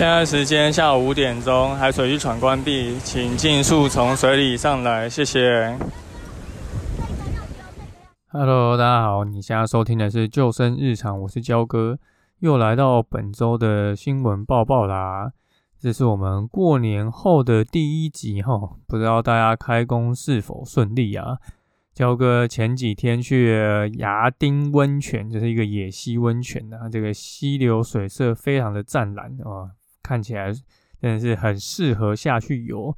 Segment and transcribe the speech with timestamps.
[0.00, 5.76] 现在时间下午五点钟，海水浴场关闭，请尽速从水里上来，谢谢。
[8.28, 11.98] Hello，大家好，你现在收听的是救生日常，我是焦哥，
[12.38, 15.32] 又来到本周的新闻报报啦。
[15.78, 21.36] 这是我们过年后的第一集哈，不知道大家开工是否顺利啊？
[21.92, 29.76] 焦哥前几天去牙丁温泉，就是一个野溪温泉啊，这个溪流水色非常的湛蓝啊。
[30.10, 30.52] 看起来
[31.00, 32.92] 真的是很适合下去游，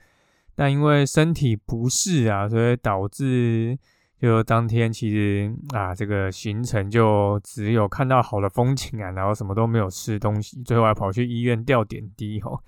[0.54, 3.78] 但因为身体不适啊，所以导致
[4.18, 12.58] 就当天其实啊，这个行程就只有看到好的风景啊，然后什么都没有吃东西，最后还跑去医院吊点滴哦。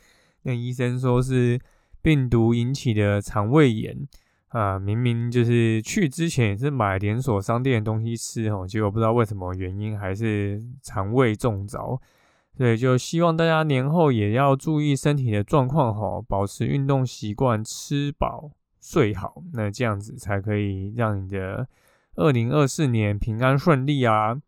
[0.43, 1.59] 那医生说是
[2.03, 3.97] 病毒引起的肠胃炎
[4.49, 11.99] 啊，明明就是去之前也是买连锁商店的东西吃哦，结果不知道为什么原因还是肠胃中招。
[12.57, 21.67] 所以就希望大家年后也要注意身体的状况哈，保持运动习惯，吃饱睡好，那这样子才可以让你的
[22.15, 24.41] 二零二四年平安顺利啊。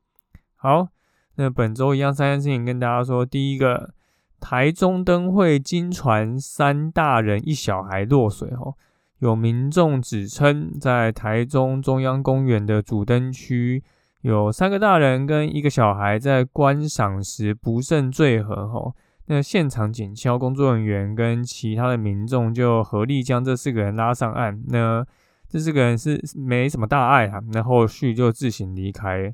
[0.55, 0.89] 好，
[1.35, 3.93] 那本周一样三件事情跟大家说，第一个，
[4.39, 8.77] 台中灯会惊传三大人一小孩落水哦，
[9.19, 13.83] 有民众指称在台中中央公园的主灯区。
[14.23, 18.93] 有三个大人跟一个小孩在观赏时不慎坠河，吼，
[19.27, 24.61] 那现场警消工作人员跟其他的民众就合力将这四个人拉上岸。
[24.69, 25.07] 那
[25.49, 29.33] 这四个人是没什么大碍哈，那后续就自行离开。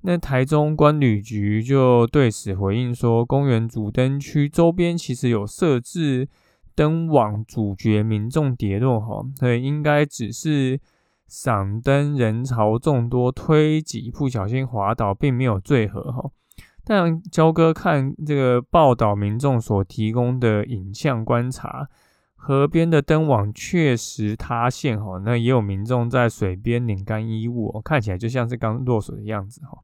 [0.00, 6.26] 那台中观旅局就对此回应说，公园主灯区周边其实有设置
[6.74, 10.80] 灯网，阻绝民众跌落，哈，所以应该只是。
[11.32, 16.30] 赏灯人潮众多，推挤不小心滑倒，并没有坠河哈。
[16.84, 21.88] 但焦哥看这个报道，民众所提供的影像观察，
[22.36, 25.16] 河边的灯网确实塌陷哈。
[25.24, 29.78] 那也有民众在水边拧干衣物，看起来就像是刚落水的样子哈。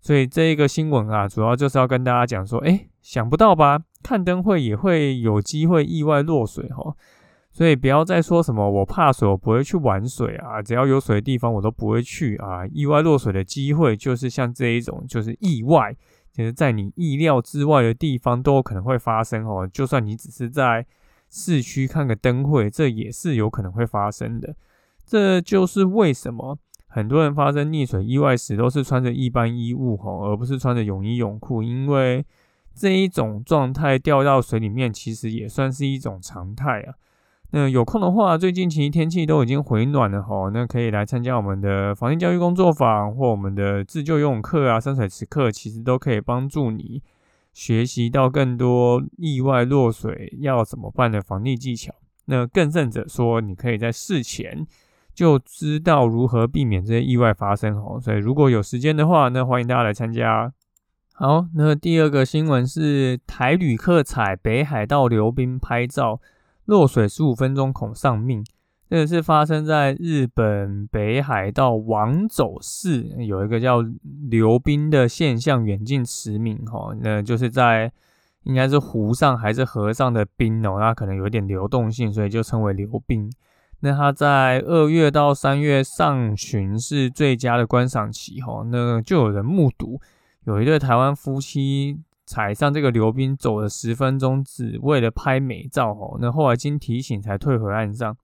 [0.00, 3.78] 所以这一个新闻啊，主要就是要跟大家讲说，哎，想不到吧？
[4.02, 6.96] 看灯会也会有机会意外落水哈。
[7.52, 10.62] 所以不要再说什么我怕水，我不会去玩水啊！
[10.62, 12.64] 只要有水的地方，我都不会去啊！
[12.68, 15.94] 意外落水的机会就是像这一种，就是意外，
[16.32, 19.68] 就是在你意料之外的地方都有可能会发生哦。
[19.70, 20.86] 就算你只是在
[21.28, 24.54] 市区看个灯会，这也是有可能会发生的。
[25.04, 26.56] 这就是为什么
[26.86, 32.24] 很多人发生溺水意外时都是穿着一般衣物吼，而不是穿着泳衣泳裤，因为
[32.72, 36.94] 这一种状态掉到水里面，其实也算是一种常态啊。
[37.52, 47.02] 那有空的话，最近其实天气都已经回暖了哈，那可以来参加我们的防疫教育工作坊或我们的自救游泳课啊、山水池课，其实都可以帮助你
[47.52, 51.92] 学习到更多意外落水要怎么办的防溺技巧。
[52.26, 54.64] 那更甚者说，你可以在事前
[55.12, 57.98] 就知道如何避免这些意外发生哦。
[58.00, 60.52] 所以如果有时间的话，那欢迎大家来参加。
[61.12, 66.20] 好，那第二个新闻是台旅客踩北海道流冰拍照。
[66.70, 68.44] 落水十五分钟恐丧命，
[68.88, 73.84] 这个是发生在日本北海道王走市，有一个叫
[74.28, 76.94] 流冰的现象，远近驰名哈。
[77.00, 77.90] 那就是在
[78.44, 83.28] 应该是湖上还是河上的冰哦，那可能有点流动性，所以就称为流冰。
[83.80, 88.62] 那它在二月到三月上旬是最佳的观赏期哈。
[88.70, 90.00] 那就有人目睹
[90.44, 91.98] 有一对台湾夫妻。
[92.30, 96.16] 踩上这个流冰走了十分钟，只为了拍美照哦。
[96.20, 98.16] 那后来经提醒才退回岸上。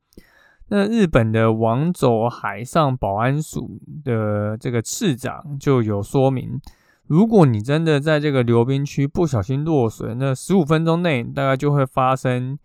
[0.69, 6.61] 那日本的王走海上保安署的这个次长就有说明，
[7.09, 12.57] 如果你真的在这个流冰区不小心落水，那十五分钟内大概就会发生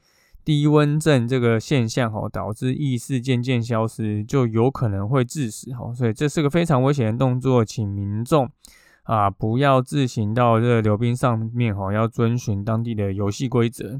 [0.45, 5.91] 低温症这个现象哦，导致意识渐渐消失，就有可能会致死哦。
[5.91, 8.47] 所以这是个非常危险的动作，请民众。
[9.11, 13.99] 啊，不要自行到这个溜冰上面哈，要遵循当地的游戏规则。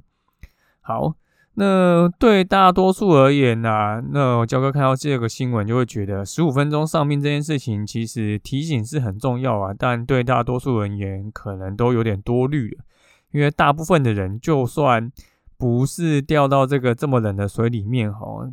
[0.79, 1.15] 好，
[1.55, 12.85] 那对大多数而言呢，那焦哥看到这个新闻就会觉得十五分钟上命这件事情，其实提醒是很重要啊，但对大多数人言可能都有点多虑了，
[13.31, 15.11] 因为大部分的人就算
[15.61, 18.51] 不是掉到这个这么冷的水里面哈，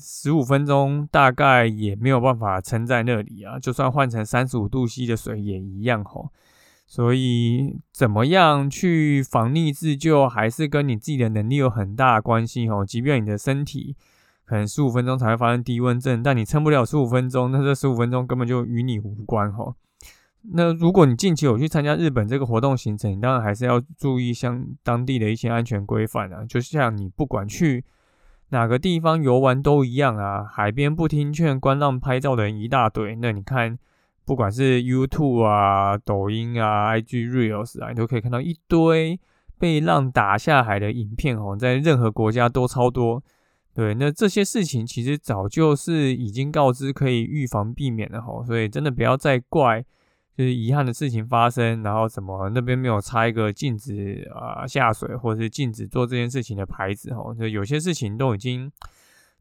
[0.00, 6.30] 十五分钟大概也没有办法撑在那里啊，就算换成三十五度 C 的水也一样哈。
[6.86, 12.86] 所以，怎么样去防溺自救，还是跟你自己的能力有很大关系哦。
[12.86, 13.94] 即便你的身体
[14.46, 19.74] 可能十五分钟才会发生低温症，但你撑不了十五分钟，那这十五分钟根本就与你无关哈。
[20.52, 26.44] 那如果你近期有去参加日本这个活动行程，你当然还是要注意像当地的一些安全规范啊。
[26.44, 27.84] 就像你不管去
[28.50, 33.16] 哪个地方游玩都一样啊，海边不听劝，观浪拍照的人一大堆。
[33.16, 33.78] 那你看。
[34.26, 39.20] 不管是 YouTube 啊、抖音啊、IG Reels 啊，你都可以看到一堆
[39.56, 43.22] 被浪打下海的影片哦，在任何国家都超多。
[43.72, 49.84] 对，那这些事情其实早就是已经告知可以预防避免的哈，所以真的不要再怪
[50.36, 58.70] 就是遗憾的事情发生，然后怎么那边没有插一个禁止啊下水或者是禁止做这件事情的牌子哈，就有些事情都已经。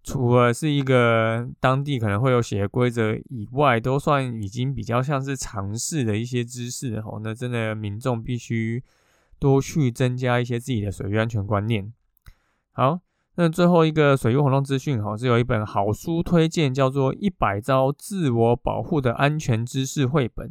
[0.07, 7.19] 除了是一个当地可能会有写规则以外，都算已经比较像是尝试的一些知识哦。
[7.23, 8.83] 那真的民众必须
[9.39, 11.91] 多去增加一些自己的水域安全观念。
[12.71, 12.99] 好，
[13.33, 20.49] 那最后一个水域活动资讯哈，是有一本好书推荐，叫做《一百招自我保护的安全知识绘本》。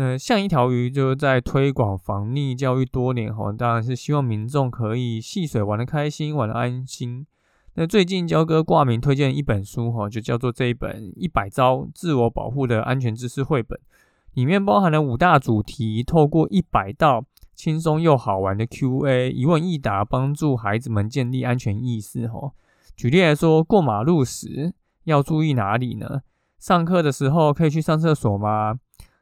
[0.00, 7.26] 那像一条鱼就是在推广防溺教育多年哈，当然是希望民众可以戏水玩的开心，玩的安心。
[7.74, 13.76] 那最近焦哥挂名推荐一本书哈，就叫做这一本《一百招自我保护的安全知识绘本》，
[14.34, 17.24] 里面包含了五大主题，透过一百道
[17.56, 22.52] 轻松又好玩的 Q&A，一问一答，帮助孩子们建立安全意识哈。
[22.94, 24.72] 举例来说，过马路时
[25.02, 26.20] 要注意哪里呢？
[26.60, 28.78] 上课的时候可以去上厕所吗？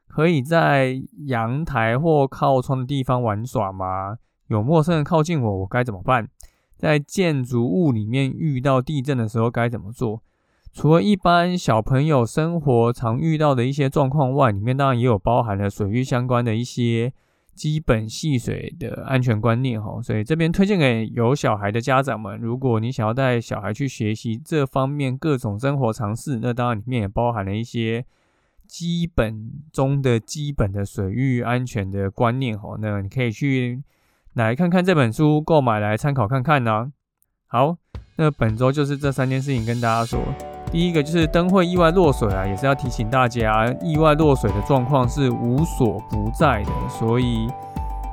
[0.07, 4.17] 可以在阳台或靠窗的地方玩耍吗？
[4.49, 6.29] 有陌生人靠近我，我该怎么办？
[6.77, 10.23] 在建筑物里面遇到地震的时候该怎么做？
[10.73, 17.13] 除了一般小朋友生活常遇到的一些状况外，里面当然也有包含了水域相关的一些
[17.55, 20.03] 基本戏水的安全观念哈。
[20.03, 28.05] 所以这边推荐给有小孩的家长们，如果你想要带小孩去学习这方面各种生活常识，那当然里面也包含了一些
[28.69, 32.77] 基本中的基本的水域安全的观念哈。
[32.81, 33.83] 那你可以去。
[34.37, 36.93] 来看看这本书，购买来参考看看呢。
[37.47, 37.75] 好，
[38.17, 40.21] 那本周就是这三件事情跟大家说。
[40.71, 47.49] 第一个就是灯会意外落水啊，也是要提醒大家，意外落水的状况是无所不在的，所以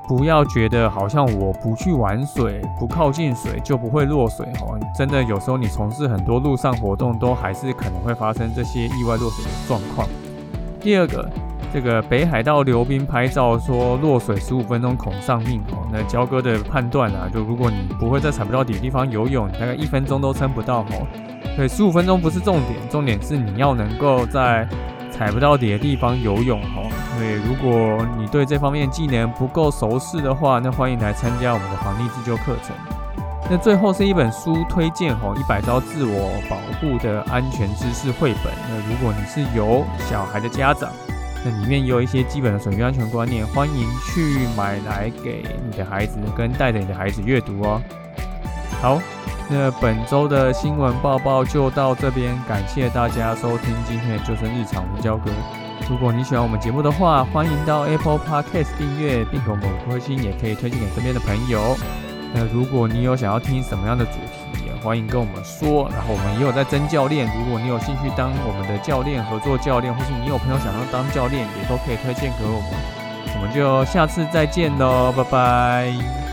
[0.08, 4.80] 不要觉得好像我不去玩水、不靠近水就不会落水哦。
[4.98, 10.08] 真的，有时候你从事很多陆上活动，都还是可能会发生这些意外落水的状况。
[10.84, 11.28] 第二个。
[11.74, 21.08] 这个北海道溜冰拍照说落水十五分钟恐丧命哦，那焦哥的判断啊，就如果你不会在踩不到底的地方游泳，大概一分钟都撑不到哦。
[21.58, 24.70] 对，十五分钟不是重点，重点是你要能够在
[25.10, 26.88] 踩不到底的地方游泳哦。
[27.18, 33.03] 对，如果你对这方面技能不够熟悉的话，那欢迎来参加我们的防溺自救课程。
[33.50, 38.52] 那最后是一本书推荐哦，一百招自我保护的安全知识绘本。
[38.70, 40.90] 那如果你是有小孩的家长，
[41.46, 47.82] 那里面也有一些基本的水域安全观念，欢迎去买来给你的孩子跟带着你的孩子阅读哦。
[48.82, 49.00] 好，
[49.50, 55.30] 那本周的新闻报报就到这边，感谢大家收听今天的救生日常无交哥。
[55.90, 61.76] 如果你喜欢我们节目的话，欢迎到 Apple Podcast 订阅，并给我们五颗星，也可以推荐给身边的朋友。
[62.34, 64.66] 那如果你有想要听什么样的主题？
[64.66, 72.70] 也欢迎跟我们说，然后我们也有在征教练，如果你有兴趣当我们的教练、合作教练，或是你有朋友想要当教练，也都可以推荐给我们。
[73.36, 76.33] 我们就下次再见喽，拜拜。